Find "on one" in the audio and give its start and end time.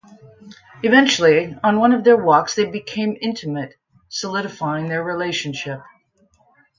1.63-1.91